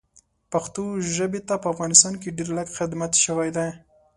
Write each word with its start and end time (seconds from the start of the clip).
پښتو 0.51 0.83
ژبې 1.15 1.41
ته 1.47 1.55
په 1.63 1.67
افغانستان 1.73 2.13
کې 2.21 2.35
ډېر 2.37 2.49
لږ 2.57 2.67
خدمت 2.77 3.11
شوی 3.25 3.49
ده 3.57 3.65